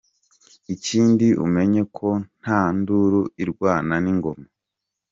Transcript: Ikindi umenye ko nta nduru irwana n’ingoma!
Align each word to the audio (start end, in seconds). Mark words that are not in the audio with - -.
Ikindi 0.73 1.27
umenye 1.45 1.81
ko 1.97 2.09
nta 2.41 2.61
nduru 2.77 3.21
irwana 3.43 3.93
n’ingoma! 4.03 4.45